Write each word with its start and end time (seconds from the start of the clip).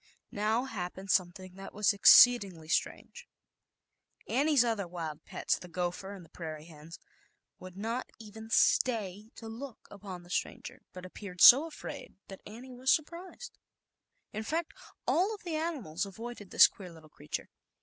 Now 0.31 0.63
hap 0.65 0.95
pened 0.95 1.11
something 1.11 1.53
that 1.57 1.75
was 1.75 1.93
exceedingly 1.93 2.67
strange. 2.67 3.27
Annie's 4.27 4.65
other 4.65 4.87
wild 4.87 5.23
pets, 5.25 5.59
the 5.59 5.67
gopher 5.67 6.13
and 6.15 6.25
the 6.25 6.29
prairie 6.29 6.65
hens, 6.65 6.97
would 7.59 7.77
not 7.77 8.09
even 8.17 8.49
stay 8.49 9.29
to 9.35 9.47
look 9.47 9.87
upon 9.91 10.23
the 10.23 10.31
stranger, 10.31 10.81
but 10.91 11.05
appeared 11.05 11.39
so 11.41 11.67
afraid, 11.67 12.15
that 12.29 12.41
Annie 12.47 12.73
was 12.73 12.89
sur 12.91 13.03
prised. 13.03 13.59
In 14.33 14.41
fact, 14.41 14.73
all 15.05 15.35
of 15.35 15.43
the 15.43 15.53
animals 15.55 16.03
avoided 16.07 16.49
this 16.49 16.65
queer 16.65 16.91
little 16.91 17.07
creature. 17.07 17.49